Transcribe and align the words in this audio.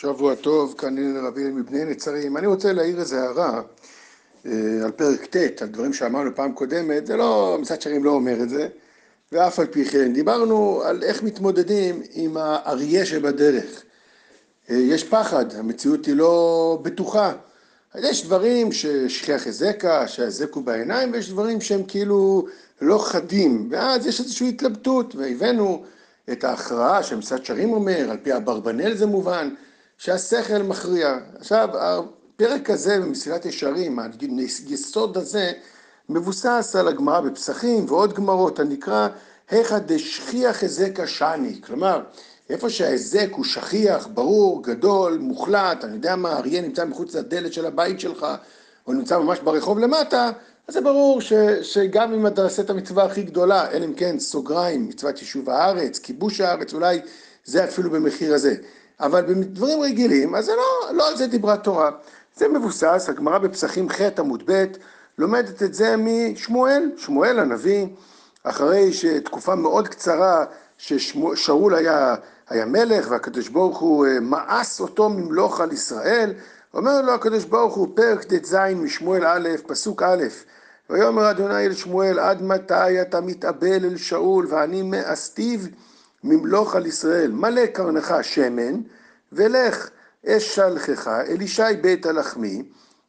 שבוע 0.00 0.34
טוב, 0.34 0.74
כאן 0.78 1.16
רבי 1.26 1.44
מבני 1.44 1.84
נצרים. 1.84 2.36
אני 2.36 2.46
רוצה 2.46 2.72
להעיר 2.72 3.00
איזו 3.00 3.16
הערה 3.16 3.62
אה, 4.46 4.52
על 4.84 4.90
פרק 4.90 5.36
ט', 5.36 5.62
על 5.62 5.68
דברים 5.68 5.92
שאמרנו 5.92 6.34
פעם 6.34 6.52
קודמת, 6.52 7.06
זה 7.06 7.16
לא, 7.16 7.58
מצד 7.60 7.82
שרים 7.82 8.04
לא 8.04 8.10
אומר 8.10 8.42
את 8.42 8.48
זה, 8.48 8.68
ואף 9.32 9.58
על 9.58 9.66
פי 9.66 9.84
כן. 9.84 10.12
דיברנו 10.12 10.82
על 10.84 11.02
איך 11.02 11.22
מתמודדים 11.22 12.02
עם 12.12 12.36
האריה 12.36 13.06
שבדרך. 13.06 13.82
אה, 14.70 14.76
יש 14.76 15.04
פחד, 15.04 15.54
המציאות 15.54 16.06
היא 16.06 16.14
לא 16.14 16.78
בטוחה. 16.82 17.32
יש 17.94 18.24
דברים 18.24 18.72
ששכיח 18.72 19.46
היזקה, 19.46 20.08
שההיזק 20.08 20.52
הוא 20.52 20.64
בעיניים, 20.64 21.12
ויש 21.12 21.30
דברים 21.30 21.60
שהם 21.60 21.82
כאילו 21.88 22.46
לא 22.80 22.98
חדים, 22.98 23.68
ואז 23.70 24.06
יש 24.06 24.20
איזושהי 24.20 24.48
התלבטות, 24.48 25.14
והבאנו 25.14 25.84
את 26.32 26.44
ההכרעה 26.44 27.02
שמצד 27.02 27.44
שרים 27.44 27.72
אומר, 27.72 28.10
על 28.10 28.16
פי 28.22 28.36
אברבנאל 28.36 28.96
זה 28.96 29.06
מובן, 29.06 29.48
שהשכל 29.98 30.62
מכריע. 30.62 31.18
עכשיו, 31.38 31.68
הפרק 31.74 32.70
הזה 32.70 33.00
במסילת 33.00 33.46
ישרים, 33.46 33.98
היסוד 34.68 35.16
הזה, 35.16 35.52
מבוסס 36.08 36.76
על 36.78 36.88
הגמרא 36.88 37.20
בפסחים 37.20 37.84
ועוד 37.88 38.12
גמרות, 38.12 38.58
הנקרא 38.58 39.08
היכא 39.50 39.78
דשכיח 39.78 40.62
היזק 40.62 41.00
השני, 41.00 41.60
כלומר, 41.66 42.02
איפה 42.50 42.70
שההיזק 42.70 43.28
הוא 43.30 43.44
שכיח, 43.44 44.08
ברור, 44.14 44.62
גדול, 44.62 45.18
מוחלט, 45.18 45.84
אני 45.84 45.94
יודע 45.94 46.16
מה, 46.16 46.32
אריה 46.32 46.60
נמצא 46.60 46.84
מחוץ 46.84 47.14
לדלת 47.14 47.52
של 47.52 47.66
הבית 47.66 48.00
שלך, 48.00 48.26
או 48.86 48.92
נמצא 48.92 49.18
ממש 49.18 49.38
ברחוב 49.38 49.78
למטה, 49.78 50.30
אז 50.68 50.74
זה 50.74 50.80
ברור 50.80 51.20
ש, 51.20 51.32
שגם 51.62 52.12
אם 52.12 52.26
אתה 52.26 52.42
עושה 52.42 52.62
את 52.62 52.70
המצווה 52.70 53.04
הכי 53.04 53.22
גדולה, 53.22 53.70
אלא 53.70 53.84
אם 53.84 53.94
כן 53.94 54.18
סוגריים, 54.18 54.88
מצוות 54.88 55.18
יישוב 55.18 55.50
הארץ, 55.50 55.98
כיבוש 55.98 56.40
הארץ, 56.40 56.74
אולי 56.74 57.00
זה 57.44 57.64
אפילו 57.64 57.90
במחיר 57.90 58.34
הזה. 58.34 58.54
אבל 59.00 59.22
בדברים 59.22 59.80
רגילים, 59.82 60.34
אז 60.34 60.44
זה 60.44 60.52
לא, 60.56 60.94
לא 60.94 61.08
על 61.08 61.16
זה 61.16 61.26
דיברה 61.26 61.56
תורה. 61.56 61.90
זה 62.36 62.48
מבוסס, 62.48 63.06
הגמרא 63.08 63.38
בפסחים 63.38 63.88
ח' 63.88 64.00
עמוד 64.18 64.42
ב', 64.46 64.64
לומדת 65.18 65.62
את 65.62 65.74
זה 65.74 65.94
משמואל, 65.98 66.90
שמואל 66.96 67.38
הנביא, 67.38 67.86
אחרי 68.44 68.92
שתקופה 68.92 69.54
מאוד 69.54 69.88
קצרה 69.88 70.44
ששאול 70.78 71.74
היה, 71.74 72.14
היה 72.48 72.66
מלך 72.66 73.06
והקדוש 73.10 73.48
ברוך 73.48 73.78
הוא 73.78 74.06
אה, 74.06 74.20
מאס 74.20 74.80
אותו 74.80 75.08
ממלוך 75.08 75.60
על 75.60 75.72
ישראל, 75.72 76.34
אומר 76.74 77.02
לו 77.02 77.12
הקדוש 77.12 77.44
ברוך 77.44 77.74
הוא 77.74 77.88
פרק 77.94 78.24
ט"ז 78.24 78.54
משמואל 78.76 79.26
א', 79.26 79.48
פסוק 79.66 80.02
א', 80.02 80.24
ויאמר 80.90 81.30
אדוני 81.30 81.66
אל 81.66 81.74
שמואל 81.74 82.18
עד 82.18 82.42
מתי 82.42 83.02
אתה 83.02 83.20
מתאבל 83.20 83.84
אל 83.84 83.96
שאול 83.96 84.46
ואני 84.50 84.82
מאסתיו 84.82 85.60
ממלוך 86.24 86.76
על 86.76 86.86
ישראל, 86.86 87.30
מלא 87.30 87.66
קרנך 87.66 88.14
שמן, 88.22 88.80
ולך 89.32 89.90
אשלחך 90.26 91.08
אל 91.08 91.42
ישי 91.42 91.62
בית 91.80 92.06
הלחמי, 92.06 92.62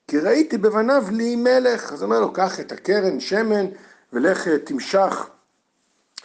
כי 0.07 0.19
ראיתי 0.19 0.57
בבניו 0.57 1.03
לי 1.11 1.35
מלך. 1.35 1.93
אז 1.93 2.03
אומר 2.03 2.19
לו, 2.19 2.33
קח 2.33 2.59
את 2.59 2.71
הקרן 2.71 3.19
שמן, 3.19 3.65
ולך 4.13 4.47
תמשך 4.47 5.29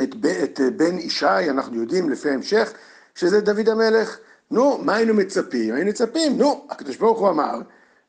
את, 0.02 0.14
את 0.44 0.60
בן 0.76 0.98
ישי, 0.98 1.50
אנחנו 1.50 1.80
יודעים 1.80 2.10
לפי 2.10 2.30
ההמשך, 2.30 2.72
שזה 3.14 3.40
דוד 3.40 3.68
המלך. 3.68 4.18
נו, 4.50 4.78
מה 4.78 4.96
היינו 4.96 5.14
מצפים? 5.14 5.74
היינו 5.74 5.90
מצפים, 5.90 6.38
נו, 6.38 6.66
הקדוש 6.70 6.96
ברוך 6.96 7.18
הוא 7.18 7.28
אמר, 7.28 7.60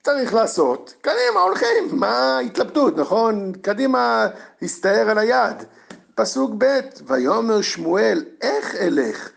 צריך 0.03 0.33
לעשות, 0.33 0.93
קדימה, 1.01 1.39
הולכים, 1.39 1.87
מה 1.91 2.37
ההתלבטות, 2.37 2.97
נכון? 2.97 3.51
קדימה, 3.61 4.27
הסתער 4.61 5.09
על 5.09 5.17
היד. 5.17 5.63
פסוק 6.15 6.51
ב', 6.57 6.79
ויאמר 7.07 7.61
שמואל, 7.61 8.25
איך 8.41 8.75
אלך? 8.75 9.29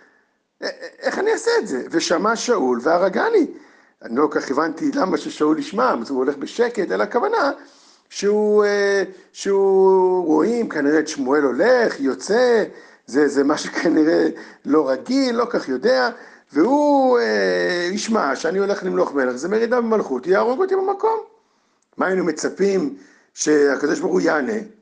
איך 1.00 1.18
אני 1.18 1.32
אעשה 1.32 1.50
את 1.58 1.68
זה? 1.68 1.82
ושמע 1.90 2.36
שאול 2.36 2.80
והרגני. 2.82 3.46
אני 4.02 4.16
לא 4.16 4.28
כל 4.32 4.40
כך 4.40 4.50
הבנתי 4.50 4.90
למה 4.94 5.16
ששאול 5.16 5.58
ישמע, 5.58 5.94
אז 6.00 6.10
הוא 6.10 6.18
הולך 6.18 6.36
בשקט, 6.36 6.92
אלא 6.92 7.02
הכוונה 7.02 7.52
שהוא, 8.10 8.64
אה, 8.64 9.02
שהוא 9.32 10.26
רואים 10.26 10.68
כנראה 10.68 10.98
את 10.98 11.08
שמואל 11.08 11.42
הולך, 11.42 12.00
יוצא, 12.00 12.64
זה, 13.06 13.28
זה 13.28 13.44
משהו 13.44 13.72
כנראה 13.72 14.26
לא 14.64 14.90
רגיל, 14.90 15.36
לא 15.36 15.46
כך 15.50 15.68
יודע, 15.68 16.10
והוא 16.52 17.18
אה, 17.18 17.88
ישמע 17.92 18.36
שאני 18.36 18.58
הולך 18.58 18.84
למלוך 18.84 19.14
מלך, 19.14 19.36
זה 19.36 19.48
מרידה 19.48 19.80
במלכות, 19.80 20.26
יהרוג 20.26 20.60
אותי 20.60 20.76
במקום. 20.76 21.18
מה 21.96 22.06
היינו 22.06 22.24
מצפים 22.24 22.96
שהקדוש 23.34 24.00
ברוך 24.00 24.12
הוא 24.12 24.20
יענה? 24.20 24.77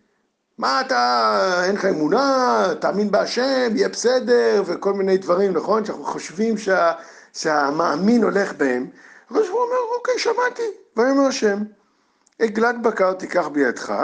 מה 0.59 0.81
אתה, 0.81 1.63
אין 1.65 1.75
לך 1.75 1.85
אמונה, 1.85 2.65
תאמין 2.81 3.11
בהשם, 3.11 3.71
יהיה 3.75 3.89
בסדר, 3.89 4.63
וכל 4.67 4.93
מיני 4.93 5.17
דברים, 5.17 5.53
נכון? 5.53 5.85
שאנחנו 5.85 6.05
חושבים 6.05 6.59
שה, 6.59 6.93
שהמאמין 7.33 8.23
הולך 8.25 8.53
בהם. 8.53 8.87
הקדוש 9.27 9.49
הוא 9.49 9.59
אומר, 9.59 9.77
אוקיי, 9.99 10.19
שמעתי, 10.19 10.63
ויאמר 10.97 11.27
השם, 11.27 11.59
עגלת 12.39 12.83
בקר 12.83 13.13
תיקח 13.13 13.49
בידך, 13.49 13.95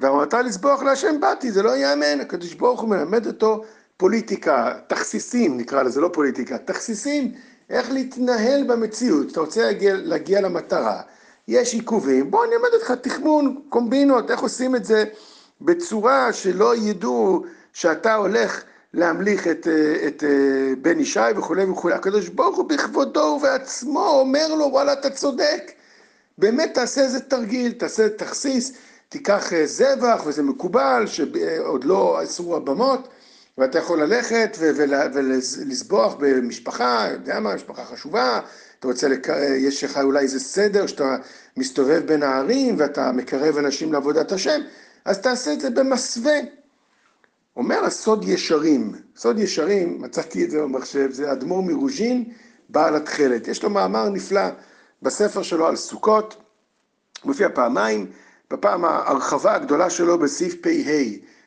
ואמרת 0.00 0.34
לסבוח 0.34 0.82
להשם 0.82 1.20
באתי, 1.20 1.50
זה 1.52 1.62
לא 1.62 1.76
ייאמן, 1.76 2.20
הקדוש 2.20 2.54
ברוך 2.54 2.80
הוא 2.80 2.88
מלמד 2.88 3.26
אותו 3.26 3.64
פוליטיקה, 3.96 4.74
תכסיסים 4.86 5.58
נקרא 5.58 5.82
לזה, 5.82 6.00
לא 6.00 6.10
פוליטיקה, 6.12 6.58
תכסיסים, 6.58 7.32
איך 7.70 7.90
להתנהל 7.90 8.64
במציאות, 8.64 9.32
אתה 9.32 9.40
רוצה 9.40 9.62
להגיע, 9.62 9.94
להגיע 9.96 10.40
למטרה, 10.40 11.00
יש 11.48 11.74
עיכובים, 11.74 12.30
בוא 12.30 12.44
אני 12.44 12.54
אלמד 12.54 12.68
אותך 12.74 12.90
תכמון, 12.90 13.60
קומבינות, 13.68 14.30
איך 14.30 14.40
עושים 14.40 14.76
את 14.76 14.84
זה 14.84 15.04
בצורה 15.60 16.32
שלא 16.32 16.76
ידעו 16.76 17.44
שאתה 17.72 18.14
הולך 18.14 18.62
להמליך 18.94 19.46
את, 19.46 19.66
את 20.06 20.24
בן 20.82 21.00
ישי 21.00 21.20
וכולי 21.36 21.64
וכולי. 21.64 21.94
הקדוש 21.94 22.28
ברוך 22.28 22.56
הוא 22.56 22.68
בכבודו 22.68 23.20
ובעצמו 23.20 24.08
אומר 24.08 24.54
לו, 24.54 24.64
וואלה, 24.64 24.92
אתה 24.92 25.10
צודק. 25.10 25.72
באמת 26.38 26.74
תעשה 26.74 27.00
איזה 27.00 27.20
תרגיל, 27.20 27.72
תעשה 27.72 28.08
תכסיס, 28.08 28.72
תיקח 29.08 29.52
אה, 29.52 29.66
זבח, 29.66 30.22
וזה 30.26 30.42
מקובל, 30.42 31.06
שעוד 31.06 31.84
לא 31.84 32.20
אסור 32.22 32.56
הבמות, 32.56 33.08
ואתה 33.58 33.78
יכול 33.78 34.02
ללכת 34.02 34.56
ולסבוח 34.60 36.14
במשפחה, 36.18 37.08
יודע 37.12 37.40
מה, 37.40 37.54
משפחה 37.54 37.84
חשובה, 37.84 38.40
אתה 38.78 38.88
רוצה, 38.88 39.08
לק... 39.08 39.30
אה, 39.30 39.56
יש 39.56 39.84
לך 39.84 39.98
אולי 40.02 40.20
איזה 40.20 40.40
סדר 40.40 40.86
שאתה 40.86 41.16
מסתובב 41.56 42.02
בין 42.06 42.22
הערים 42.22 42.74
ואתה 42.78 43.12
מקרב 43.12 43.56
אנשים 43.56 43.92
לעבודת 43.92 44.32
השם, 44.32 44.60
אז 45.04 45.18
תעשה 45.18 45.52
את 45.52 45.60
זה 45.60 45.70
במסווה. 45.70 46.38
אומר 47.56 47.84
הסוד 47.84 48.24
ישרים, 48.28 48.92
סוד 49.16 49.38
ישרים, 49.38 50.02
מצאתי 50.02 50.44
את 50.44 50.50
זה 50.50 50.62
במחשב, 50.62 51.12
זה 51.12 51.32
אדמו"ר 51.32 51.62
מרוז'ין, 51.62 52.24
בעל 52.68 52.96
התכלת. 52.96 53.48
יש 53.48 53.62
לו 53.62 53.70
מאמר 53.70 54.08
נפלא 54.08 54.42
בספר 55.02 55.42
שלו 55.42 55.66
על 55.66 55.76
סוכות, 55.76 56.36
מופיע 57.24 57.48
פעמיים, 57.54 58.06
בפעם 58.50 58.84
ההרחבה 58.84 59.54
הגדולה 59.54 59.90
שלו 59.90 60.18
בסעיף 60.18 60.54
פ"ה 60.62 60.70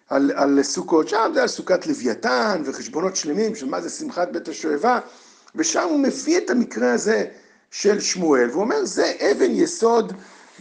על, 0.09 0.31
על 0.35 0.63
סוכות, 0.63 1.09
שם 1.09 1.31
זה 1.33 1.41
על 1.41 1.47
סוכת 1.47 1.87
לוויתן 1.87 2.61
וחשבונות 2.65 3.15
שלמים 3.15 3.55
של 3.55 3.65
מה 3.69 3.81
זה 3.81 3.89
שמחת 3.89 4.27
בית 4.31 4.47
השואבה, 4.47 4.99
ושם 5.55 5.87
הוא 5.89 5.99
מביא 5.99 6.37
את 6.37 6.49
המקרה 6.49 6.93
הזה 6.93 7.25
של 7.71 7.99
שמואל, 7.99 8.49
והוא 8.49 8.61
אומר 8.61 8.85
זה 8.85 9.13
אבן 9.31 9.51
יסוד 9.51 10.13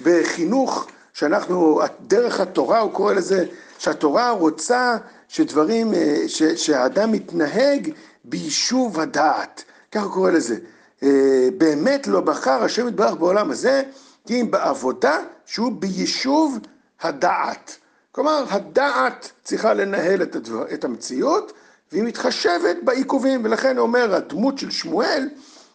בחינוך 0.03 0.87
שאנחנו, 1.13 1.81
דרך 2.01 2.41
התורה 2.41 2.79
הוא 2.79 2.93
קורא 2.93 3.13
לזה, 3.13 3.45
שהתורה 3.79 4.31
רוצה 4.31 4.97
שדברים, 5.29 5.95
אה, 5.95 6.17
ש, 6.27 6.43
שהאדם 6.43 7.13
מתנהג 7.13 7.93
ביישוב 8.25 9.01
הדעת, 9.01 9.65
ככה 9.93 10.05
הוא 10.05 10.13
קורא 10.13 10.31
לזה. 10.31 10.57
אה, 11.03 11.49
באמת 11.59 12.07
לא 12.07 12.21
בחר 12.21 12.65
השם 12.65 12.89
יתברך 12.89 13.15
בעולם 13.15 13.51
הזה, 13.51 13.83
כי 14.27 14.41
אם 14.41 14.51
בעבודה 14.51 15.19
שהוא 15.47 15.73
ביישוב 15.73 16.59
הדעת. 17.01 17.77
כלומר, 18.13 18.45
הדעת 18.51 19.33
צריכה 19.45 19.75
לנהל 19.75 20.23
את, 20.23 20.37
הדבר, 20.37 20.65
את 20.75 20.85
המציאות, 20.85 21.53
והיא 21.93 22.03
מתחשבת 22.03 22.77
בעיכובים, 22.83 23.45
ולכן 23.45 23.79
אומר 23.79 24.15
הדמות 24.15 24.59
של 24.59 24.71
שמואל, 24.71 25.29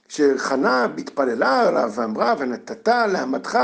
שחנה 0.09 0.87
התפללה 0.97 1.67
עליו 1.67 1.91
ואמרה, 1.95 2.33
ונתת 2.37 2.87
לעמתך 2.87 3.59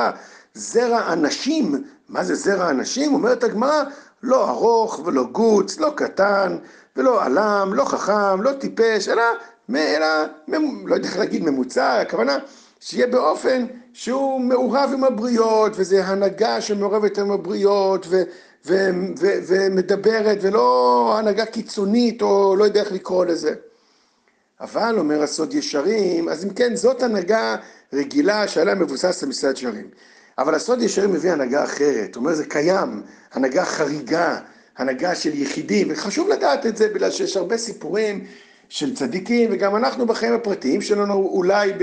זרע 0.53 1.13
אנשים, 1.13 1.83
מה 2.09 2.23
זה 2.23 2.35
זרע 2.35 2.69
אנשים? 2.69 3.13
אומרת 3.13 3.43
הגמרא, 3.43 3.83
לא 4.23 4.49
ארוך 4.49 5.01
ולא 5.05 5.23
גוץ, 5.23 5.79
לא 5.79 5.93
קטן 5.95 6.57
ולא 6.95 7.23
עלם, 7.23 7.71
לא 7.73 7.85
חכם, 7.85 8.41
לא 8.41 8.51
טיפש, 8.53 9.09
אלא, 9.09 9.23
אלא 9.75 10.07
לא 10.85 10.95
יודע 10.95 11.07
איך 11.07 11.17
להגיד 11.17 11.43
ממוצע, 11.43 12.01
הכוונה 12.01 12.37
שיהיה 12.79 13.07
באופן 13.07 13.65
שהוא 13.93 14.41
מעורב 14.41 14.89
עם 14.93 15.03
הבריות, 15.03 15.71
וזה 15.75 16.05
הנהגה 16.05 16.61
שמעורבת 16.61 17.17
עם 17.17 17.31
הבריות, 17.31 18.05
ו, 18.09 18.23
ו, 18.65 18.89
ו, 19.19 19.27
ומדברת, 19.47 20.37
ולא 20.41 21.15
הנהגה 21.19 21.45
קיצונית, 21.45 22.21
או 22.21 22.55
לא 22.55 22.63
יודע 22.63 22.81
איך 22.81 22.91
לקרוא 22.91 23.25
לזה. 23.25 23.53
אבל, 24.61 24.95
אומר 24.99 25.23
הסוד 25.23 25.53
ישרים, 25.53 26.29
אז 26.29 26.45
אם 26.45 26.49
כן, 26.49 26.75
זאת 26.75 27.03
הנהגה 27.03 27.55
רגילה 27.93 28.47
שעליה 28.47 28.75
מבוסס 28.75 29.23
המסעד 29.23 29.57
שרים. 29.57 29.89
אבל 30.41 30.55
הסוד 30.55 30.81
ישרים 30.81 31.13
מביא 31.13 31.31
הנהגה 31.31 31.63
אחרת, 31.63 32.15
הוא 32.15 32.21
אומר 32.21 32.33
זה 32.33 32.45
קיים, 32.45 33.01
הנהגה 33.33 33.65
חריגה, 33.65 34.39
הנהגה 34.77 35.15
של 35.15 35.41
יחידים, 35.41 35.87
וחשוב 35.91 36.29
לדעת 36.29 36.65
את 36.65 36.77
זה 36.77 36.87
בגלל 36.87 37.11
שיש 37.11 37.37
הרבה 37.37 37.57
סיפורים 37.57 38.25
של 38.69 38.95
צדיקים, 38.95 39.49
וגם 39.53 39.75
אנחנו 39.75 40.05
בחיים 40.05 40.33
הפרטיים 40.33 40.81
שלנו, 40.81 41.13
אולי 41.13 41.73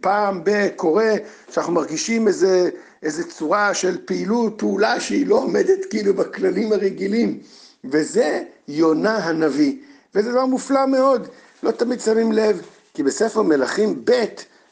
פעם 0.00 0.40
בקורה, 0.44 1.12
שאנחנו 1.50 1.72
מרגישים 1.72 2.28
איזה, 2.28 2.70
איזה 3.02 3.30
צורה 3.30 3.74
של 3.74 3.98
פעילות, 4.04 4.54
פעולה 4.58 5.00
שהיא 5.00 5.26
לא 5.26 5.34
עומדת 5.34 5.84
כאילו 5.90 6.14
בכללים 6.14 6.72
הרגילים, 6.72 7.38
וזה 7.84 8.42
יונה 8.68 9.16
הנביא. 9.16 9.76
וזה 10.14 10.32
דבר 10.32 10.46
מופלא 10.46 10.86
מאוד, 10.86 11.28
לא 11.62 11.70
תמיד 11.70 12.00
שמים 12.00 12.32
לב, 12.32 12.62
כי 12.94 13.02
בספר 13.02 13.42
מלכים 13.42 14.04
ב', 14.04 14.24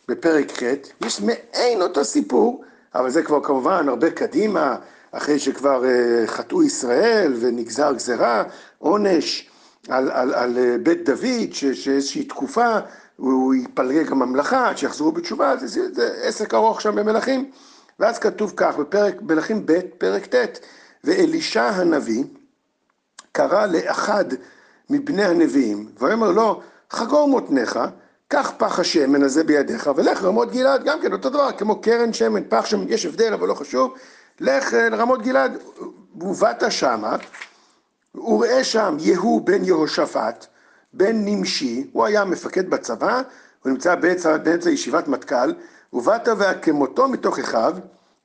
בפרק 0.09 0.53
ח', 0.53 0.63
יש 1.07 1.21
מעין 1.21 1.83
אותו 1.83 2.05
סיפור, 2.05 2.65
אבל 2.95 3.11
זה 3.11 3.23
כבר 3.23 3.43
כמובן 3.43 3.89
הרבה 3.89 4.11
קדימה, 4.11 4.77
אחרי 5.13 5.39
שכבר 5.39 5.83
uh, 5.83 6.27
חטאו 6.27 6.63
ישראל 6.63 7.35
ונגזר 7.41 7.93
גזרה, 7.93 8.45
עונש 8.79 9.51
על, 9.89 10.11
על, 10.11 10.35
על 10.35 10.57
uh, 10.57 10.83
בית 10.83 11.05
דוד, 11.05 11.53
שאיזושהי 11.53 12.25
תקופה 12.25 12.79
הוא 13.17 13.55
יפלג 13.55 14.13
הממלכה 14.13 14.69
עד 14.69 14.79
שיחזרו 14.79 15.13
בתשובה, 15.13 15.57
זה, 15.57 15.67
זה, 15.67 15.95
זה 15.95 16.13
עסק 16.23 16.55
ארוך 16.55 16.81
שם 16.81 16.95
במלכים. 16.95 17.51
ואז 17.99 18.19
כתוב 18.19 18.53
כך, 18.57 18.77
בפרק 18.77 19.23
מלכים 19.23 19.67
ב', 19.67 19.81
פרק 19.99 20.35
ט', 20.35 20.59
ואלישע 21.05 21.65
הנביא 21.65 22.25
קרא 23.33 23.67
לאחד 23.67 24.25
מבני 24.91 25.25
הנביאים, 25.25 25.89
ויאמר 25.99 26.31
לו, 26.31 26.61
חגור 26.91 27.29
מותניך, 27.29 27.79
קח 28.33 28.53
פח 28.59 28.79
השמן 28.79 29.23
הזה 29.23 29.45
בידיך, 29.45 29.91
ולך 29.97 30.23
רמות 30.23 30.53
גלעד, 30.53 30.85
גם 30.85 31.01
כן 31.01 31.13
אותו 31.13 31.31
דבר, 31.31 31.53
כמו 31.53 31.81
קרן 31.81 32.13
שמן, 32.13 32.43
פח 32.49 32.67
שמן, 32.67 32.85
יש 32.89 33.07
הבדל, 33.07 33.33
אבל 33.33 33.49
לא 33.49 33.55
חשוב, 33.55 33.95
לך 34.41 34.73
לרמות 34.73 35.23
גלעד, 35.23 35.59
ובאת 36.21 36.73
שמה, 36.73 37.17
וראה 38.15 38.65
שם 38.65 38.97
יהוא 39.01 39.47
בן 39.47 39.65
יהושפט, 39.65 40.47
בן 40.93 41.25
נמשי, 41.25 41.91
הוא 41.93 42.05
היה 42.05 42.25
מפקד 42.25 42.71
בצבא, 42.71 43.23
הוא 43.63 43.71
נמצא 43.71 43.95
באמצע, 43.95 44.37
באמצע 44.37 44.71
ישיבת 44.71 45.09
מטכ"ל, 45.09 45.53
ובאת 45.93 46.29
והקמותו 46.37 47.09
מתוך 47.09 47.39
אחיו, 47.39 47.77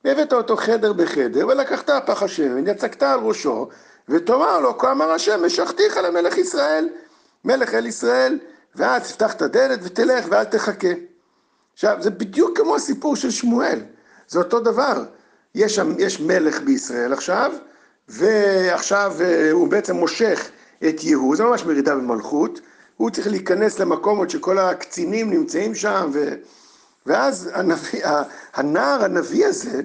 והבאת 0.04 0.32
אותו 0.32 0.56
חדר 0.56 0.92
בחדר, 0.92 1.46
ולקחת 1.46 1.90
פח 2.06 2.22
השמן, 2.22 2.66
יצקת 2.66 3.02
על 3.02 3.20
ראשו, 3.20 3.68
ותאמר 4.08 4.60
לו, 4.60 4.78
כה 4.78 4.92
אמר 4.92 5.10
השם, 5.10 5.44
משכתיך 5.46 5.96
למלך 5.96 6.38
ישראל, 6.38 6.88
מלך 7.44 7.74
אל 7.74 7.86
ישראל, 7.86 8.38
ואז 8.76 9.02
תפתח 9.02 9.32
את 9.32 9.42
הדלת 9.42 9.80
ותלך 9.82 10.26
ואל 10.30 10.44
תחכה. 10.44 10.88
עכשיו, 11.72 11.96
זה 12.00 12.10
בדיוק 12.10 12.58
כמו 12.58 12.76
הסיפור 12.76 13.16
של 13.16 13.30
שמואל, 13.30 13.80
זה 14.28 14.38
אותו 14.38 14.60
דבר. 14.60 15.04
יש, 15.54 15.80
יש 15.98 16.20
מלך 16.20 16.60
בישראל 16.60 17.12
עכשיו, 17.12 17.52
ועכשיו 18.08 19.14
אה, 19.20 19.50
הוא 19.50 19.68
בעצם 19.68 19.96
מושך 19.96 20.50
את 20.88 21.04
יהוא, 21.04 21.36
זה 21.36 21.44
ממש 21.44 21.64
מרידה 21.64 21.94
במלכות, 21.94 22.60
הוא 22.96 23.10
צריך 23.10 23.26
להיכנס 23.26 23.78
למקום 23.78 24.18
עוד 24.18 24.30
שכל 24.30 24.58
הקצינים 24.58 25.30
נמצאים 25.30 25.74
שם, 25.74 26.10
ו... 26.12 26.34
ואז 27.06 27.50
הנביא, 27.54 28.00
הנער 28.54 29.04
הנביא 29.04 29.46
הזה, 29.46 29.82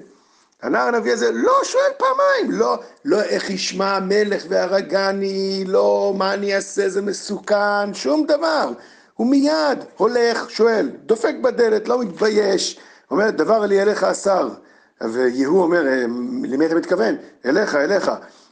הנער 0.62 0.88
הנביא 0.88 1.12
הזה 1.12 1.30
לא 1.32 1.60
שואל 1.64 1.92
פעמיים, 1.96 2.60
לא, 2.60 2.78
לא 3.04 3.22
איך 3.22 3.50
ישמע 3.50 3.96
המלך 3.96 4.44
והרגני, 4.48 5.64
לא 5.66 6.14
מה 6.16 6.34
אני 6.34 6.56
אעשה, 6.56 6.88
זה 6.88 7.02
מסוכן, 7.02 7.94
שום 7.94 8.26
דבר. 8.26 8.72
הוא 9.14 9.26
מיד 9.26 9.84
הולך, 9.96 10.50
שואל, 10.50 10.90
דופק 11.06 11.34
בדלת, 11.42 11.88
לא 11.88 11.98
מתבייש, 12.00 12.80
אומר, 13.10 13.30
דבר 13.30 13.66
לי 13.66 13.82
אליך 13.82 14.04
השר. 14.04 14.48
ויהוא 15.00 15.62
אומר, 15.62 15.86
אה, 15.86 16.04
למי 16.44 16.66
אתה 16.66 16.74
מתכוון? 16.74 17.16
אליך, 17.46 17.74
אליך. 17.74 18.10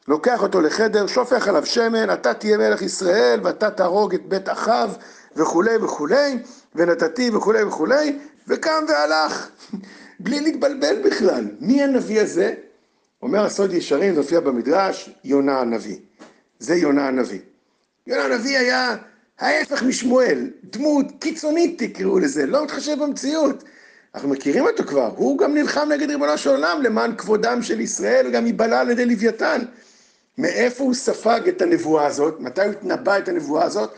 לוקח 0.09 0.43
אותו 0.43 0.61
לחדר, 0.61 1.07
שופך 1.07 1.49
עליו 1.49 1.67
שמן, 1.67 2.13
אתה 2.13 2.35
תהיה 2.35 2.57
מלך 2.59 2.83
ישראל 2.83 3.41
ואתה 3.43 3.71
תהרוג 3.71 4.15
את 4.15 4.27
בית 4.29 4.49
אחיו 4.49 4.91
וכולי 5.37 5.77
וכולי, 5.77 6.39
ונתתי 6.75 7.31
וכולי 7.31 7.63
וכולי, 7.63 8.19
וקם 8.49 8.85
והלך. 8.89 9.49
בלי 10.23 10.41
להתבלבל 10.41 11.03
בכלל. 11.05 11.45
מי 11.61 11.83
הנביא 11.83 12.21
הזה? 12.21 12.55
אומר 13.23 13.45
הסוד 13.45 13.73
ישרים, 13.73 14.15
זה 14.15 14.21
הופיע 14.21 14.41
במדרש, 14.41 15.11
יונה 15.25 15.61
הנביא. 15.61 15.97
זה 16.59 16.75
יונה 16.75 17.09
הנביא. 17.09 17.39
יונה 18.07 18.25
הנביא 18.25 18.59
היה 18.59 18.97
ההפך 19.39 19.83
משמואל, 19.83 20.51
דמות 20.65 21.07
קיצונית 21.19 21.83
תקראו 21.83 22.19
לזה, 22.19 22.47
לא 22.47 22.65
מתחשב 22.65 23.03
במציאות. 23.03 23.65
אנחנו 24.15 24.29
מכירים 24.29 24.67
אותו 24.67 24.85
כבר, 24.85 25.13
הוא 25.17 25.39
גם 25.39 25.55
נלחם 25.55 25.89
נגד 25.93 26.11
ריבונו 26.11 26.39
של 26.39 26.51
עולם 26.51 26.83
למען 26.83 27.17
כבודם 27.17 27.63
של 27.63 27.81
ישראל, 27.81 28.27
וגם 28.27 28.47
ייבלע 28.47 28.81
על 28.81 28.91
ידי 28.91 29.05
לוויתן. 29.05 29.61
מאיפה 30.39 30.85
הוא 30.85 30.95
ספג 30.95 31.41
את 31.49 31.63
הנבואה 31.63 32.07
הזאת? 32.07 32.41
מתי 32.41 32.63
הוא 32.63 32.71
התנבא 32.71 33.19
את 33.19 33.29
הנבואה 33.29 33.65
הזאת? 33.65 33.91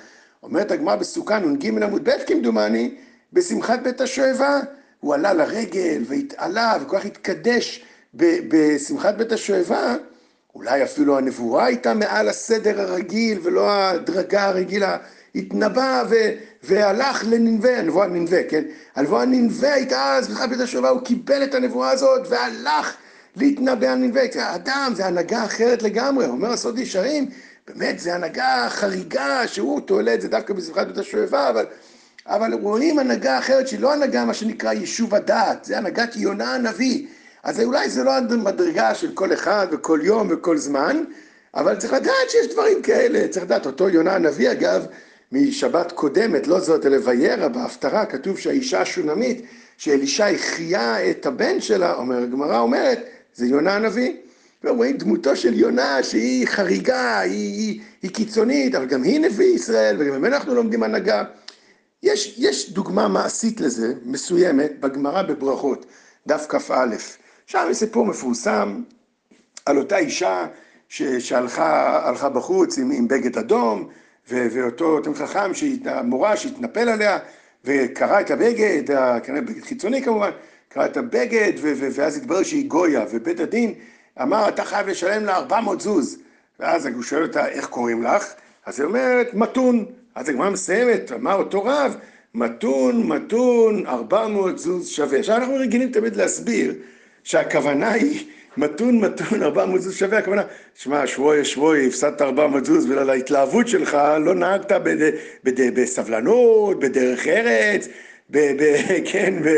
אומרת 0.43 0.71
הגמרא 0.71 0.97
בסוכן, 0.97 1.45
נ"ג 1.45 1.83
עמוד 1.83 2.09
ב' 2.09 2.13
כמדומני, 2.27 2.95
בשמחת 3.33 3.79
בית 3.83 4.01
השואבה. 4.01 4.61
הוא 5.03 5.15
עלה 5.15 5.33
לרגל 5.33 6.03
והתעלה 6.07 6.77
וכל 6.83 6.99
כך 6.99 7.05
התקדש 7.05 7.85
בשמחת 8.49 9.15
בית 9.15 9.33
השואבה, 9.33 9.97
אולי 10.55 10.85
אפילו 10.85 11.19
הנבואה 11.19 11.65
הייתה 11.65 11.95
מעל 11.95 12.29
הסדר 12.29 12.81
הרגיל 12.81 13.39
ולא 13.43 13.71
הדרגה 13.73 14.45
הרגילה, 14.45 14.97
התנבא 15.35 16.05
ו, 16.11 16.15
והלך 16.63 17.25
לננבה, 17.25 17.79
הנבואה 17.79 18.07
ננבה, 18.07 18.45
כן? 18.49 18.65
הנבואה 18.97 19.25
ננבה 19.25 19.73
הייתה 19.73 20.17
אז 20.17 20.29
בשמחת 20.29 20.49
בית 20.49 20.61
השואבה, 20.61 20.89
הוא 20.89 21.01
קיבל 21.01 21.45
את 21.45 21.55
הנבואה 21.55 21.91
הזאת 21.91 22.27
והלך 22.29 22.97
להתנבא 23.37 23.93
על 23.93 23.99
ננבה. 23.99 24.21
אדם 24.37 24.93
זה 24.97 25.07
הנהגה 25.07 25.45
אחרת 25.45 25.83
לגמרי, 25.83 26.27
אומר 26.27 26.53
הסוד 26.53 26.79
ישרים, 26.79 27.31
באמת 27.67 27.99
זה 27.99 28.15
הנהגה 28.15 28.67
חריגה 28.71 29.49
שהוא 29.49 29.81
תולה 29.81 30.15
את 30.15 30.21
זה 30.21 30.29
דווקא 30.29 30.55
בשמחת 30.55 30.87
בית 30.87 30.99
השואבה, 30.99 31.51
אבל 31.51 31.67
אבל 32.27 32.55
רואים 32.55 32.99
הנהגה 32.99 33.39
אחרת 33.39 33.69
שהיא 33.69 33.81
לא 33.81 33.93
הנהגה 33.93 34.25
מה 34.25 34.35
שנקרא 34.35 34.73
יישוב 34.73 35.15
הדעת, 35.15 35.65
זה 35.65 35.79
הנהגת 35.79 36.17
יונה 36.17 36.55
הנביא. 36.55 37.07
אז 37.43 37.61
אולי 37.61 37.91
זה 37.91 38.05
לא 38.05 38.17
המדרגה 38.17 38.95
של 38.95 39.13
כל 39.15 39.33
אחד 39.33 39.67
וכל 39.71 40.01
יום 40.03 40.29
וכל 40.31 40.57
זמן, 40.57 41.05
אבל 41.55 41.77
צריך 41.77 41.93
לדעת 41.93 42.31
שיש 42.31 42.47
דברים 42.47 42.83
כאלה, 42.83 43.29
צריך 43.29 43.45
לדעת, 43.45 43.67
אותו 43.67 43.89
יונה 43.89 44.15
הנביא 44.15 44.53
אגב, 44.53 44.87
משבת 45.33 45.93
קודמת, 45.93 46.47
לא 46.47 46.61
זאת 46.61 46.87
אלא 46.87 46.97
וירא, 47.05 47.49
בהפטרה 47.49 48.07
כתוב 48.07 48.39
שהאישה 48.39 48.81
השונמית, 48.81 49.43
שאלישע 49.77 50.27
החיה 50.27 51.11
את 51.11 51.27
הבן 51.27 51.61
שלה, 51.61 51.95
אומר, 51.95 52.23
הגמרא 52.23 52.59
אומרת, 52.59 52.99
זה 53.35 53.47
יונה 53.47 53.75
הנביא. 53.75 54.13
ורואים 54.65 54.97
דמותו 54.97 55.37
של 55.37 55.55
יונה 55.55 56.03
שהיא 56.03 56.47
חריגה, 56.47 57.21
היא, 57.21 57.33
היא, 57.33 57.81
היא 58.03 58.11
קיצונית, 58.11 58.75
אבל 58.75 58.87
גם 58.87 59.03
היא 59.03 59.21
נביא 59.21 59.55
ישראל, 59.55 59.97
וגם 59.99 60.15
ממנו 60.15 60.37
אנחנו 60.37 60.55
לומדים 60.55 60.83
הנהגה. 60.83 61.25
יש, 62.03 62.35
יש 62.39 62.73
דוגמה 62.73 63.09
מעשית 63.09 63.61
לזה, 63.61 63.95
מסוימת, 64.05 64.81
בגמרא 64.81 65.23
בברכות, 65.23 65.87
דף 66.27 66.47
כ"א. 66.49 66.97
שם 67.47 67.67
יש 67.71 67.77
סיפור 67.77 68.07
מפורסם 68.07 68.83
על 69.67 69.79
אותה 69.79 69.99
אישה 69.99 70.47
ש, 70.89 71.03
שהלכה 71.03 72.29
בחוץ 72.35 72.79
עם, 72.79 72.91
עם 72.91 73.09
בגד 73.09 73.39
אדום, 73.39 73.89
ו, 74.31 74.47
ואותו 74.53 75.01
תלמיד 75.01 75.19
חכם, 75.19 75.51
המורה 75.85 76.37
שהתנפל 76.37 76.89
עליה, 76.89 77.19
וקרא 77.65 78.21
את 78.21 78.31
הבגד, 78.31 78.83
כנראה 79.23 79.41
בגד 79.41 79.63
חיצוני 79.63 80.03
כמובן, 80.03 80.31
קרא 80.69 80.87
את 80.87 80.97
הבגד, 80.97 81.53
ו, 81.57 81.73
ו, 81.77 81.89
ואז 81.93 82.17
התברר 82.17 82.43
שהיא 82.43 82.69
גויה, 82.69 83.05
ובית 83.11 83.41
הדין 83.41 83.75
אמר, 84.23 84.49
אתה 84.49 84.65
חייב 84.65 84.89
לשלם 84.89 85.25
לה 85.25 85.37
400 85.37 85.81
זוז. 85.81 86.19
ואז 86.61 86.87
הוא 86.87 87.03
שואל 87.03 87.23
אותה, 87.23 87.49
איך 87.49 87.67
קוראים 87.67 88.03
לך? 88.03 88.33
אז 88.67 88.81
היא 88.81 88.87
אומרת, 88.87 89.35
מתון. 89.35 89.87
אז 90.15 90.29
הגמרא 90.29 90.51
מסיימת, 90.51 91.13
אמר 91.13 91.35
אותו 91.35 91.65
רב, 91.65 91.97
מתון, 92.35 93.07
מתון, 93.07 93.87
400 93.87 94.59
זוז 94.59 94.89
שווה. 94.89 95.19
עכשיו 95.19 95.37
אנחנו 95.37 95.55
רגילים 95.55 95.93
תמיד 95.93 96.17
להסביר 96.17 96.75
שהכוונה 97.25 97.91
היא 97.91 98.27
מתון, 98.57 99.01
מתון, 99.01 99.43
400 99.43 99.81
זוז 99.81 99.97
שווה, 99.97 100.19
הכוונה, 100.19 100.43
שמע, 100.75 101.07
שבוי, 101.07 101.45
שבוי, 101.45 101.87
הפסדת 101.87 102.23
400 102.23 102.65
זוז, 102.65 102.91
ולעל 102.91 103.11
ההתלהבות 103.11 103.69
שלך 103.69 103.99
לא 104.21 104.35
נהגת. 104.35 104.73
בסבלנות, 105.45 106.81
בדרך 106.81 107.27
ארץ, 107.27 107.89
ב, 108.31 108.39
ב, 108.39 108.77
כן, 109.11 109.35
ב, 109.45 109.49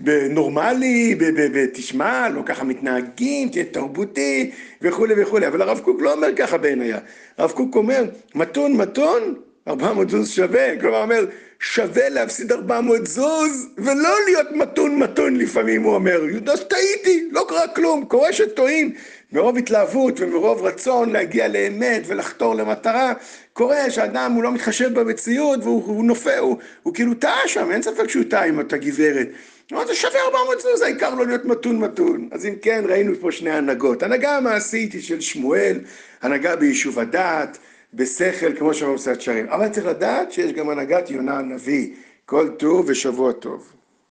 בנורמלי, 0.00 1.14
ב, 1.14 1.24
ב, 1.24 1.58
ב, 1.58 1.66
תשמע, 1.66 2.28
לא 2.28 2.42
ככה 2.46 2.64
מתנהגים, 2.64 3.48
תהיה 3.48 3.64
תרבותי 3.64 4.50
וכולי 4.82 5.22
וכולי, 5.22 5.46
אבל 5.46 5.62
הרב 5.62 5.80
קוק 5.80 6.00
לא 6.02 6.12
אומר 6.12 6.28
ככה 6.36 6.58
בעינייה. 6.58 6.98
הרב 7.38 7.50
קוק 7.50 7.76
אומר, 7.76 8.04
מתון, 8.34 8.72
מתון, 8.72 9.34
400 9.68 10.10
זוז 10.10 10.30
שווה, 10.30 10.80
כלומר 10.80 11.02
אומר, 11.02 11.24
שווה 11.58 12.08
להפסיד 12.08 12.52
400 12.52 13.06
זוז 13.06 13.68
ולא 13.78 14.16
להיות 14.26 14.52
מתון 14.52 14.98
מתון 14.98 15.36
לפעמים, 15.36 15.82
הוא 15.82 15.94
אומר, 15.94 16.24
יהודה 16.24 16.56
טעיתי, 16.56 17.28
לא 17.30 17.44
קרה 17.48 17.68
כלום, 17.68 18.04
קורה 18.04 18.32
שטועים, 18.32 18.94
מרוב 19.32 19.56
התלהבות 19.56 20.20
ומרוב 20.20 20.62
רצון 20.62 21.10
להגיע 21.10 21.48
לאמת 21.48 22.02
ולחתור 22.06 22.54
למטרה, 22.54 23.12
קורה 23.52 23.90
שאדם 23.90 24.32
הוא 24.32 24.42
לא 24.42 24.52
מתחשב 24.52 25.00
במציאות 25.00 25.60
והוא 25.62 26.04
נופל, 26.04 26.38
הוא, 26.38 26.56
הוא 26.82 26.94
כאילו 26.94 27.14
טעה 27.14 27.40
שם, 27.46 27.70
אין 27.70 27.82
ספק 27.82 28.08
שהוא 28.08 28.24
טעה 28.30 28.46
עם 28.46 28.58
אותה 28.58 28.76
גברת. 28.76 29.28
אמרת, 29.72 29.86
זה 29.86 29.94
שווה 29.94 30.20
400 30.26 30.60
זוז, 30.60 30.82
העיקר 30.82 31.14
לא 31.14 31.26
להיות 31.26 31.44
מתון 31.44 31.78
מתון. 31.78 32.28
אז 32.32 32.46
אם 32.46 32.54
כן, 32.62 32.84
ראינו 32.88 33.14
פה 33.20 33.32
שני 33.32 33.50
הנהגות. 33.50 34.02
הנהגה 34.02 34.36
המעשית 34.36 34.92
היא 34.92 35.02
של 35.02 35.20
שמואל, 35.20 35.80
הנהגה 36.22 36.56
ביישוב 36.56 36.98
הדעת, 36.98 37.58
בשכל 37.94 38.56
כמו 38.58 38.74
שאומרים 38.74 38.96
במסילת 38.96 39.18
ישרים, 39.18 39.48
אבל 39.48 39.68
צריך 39.68 39.86
לדעת 39.86 40.32
שיש 40.32 40.52
גם 40.52 40.70
הנהגת 40.70 41.10
יונה 41.10 41.38
הנביא, 41.38 41.94
כל 42.26 42.48
טוב 42.58 42.84
ושבוע 42.88 43.32
טוב. 43.32 43.72